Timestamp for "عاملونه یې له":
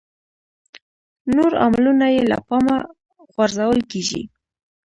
1.61-2.37